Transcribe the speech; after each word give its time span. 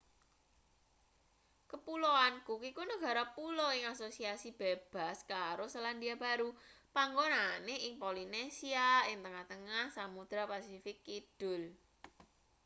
kapuloan 1.71 2.33
cook 2.47 2.61
iku 2.71 2.81
negara 2.91 3.23
pulo 3.35 3.67
ing 3.77 3.83
asosiasi 3.93 4.49
bebas 4.61 5.17
karo 5.31 5.65
selandia 5.73 6.15
baru 6.25 6.49
panggonane 6.95 7.75
ing 7.87 7.93
polinesia 8.03 8.87
ing 9.11 9.17
tengah-tengah 9.25 9.85
samudra 9.97 10.43
pasifik 10.51 10.97
kidul 11.07 11.63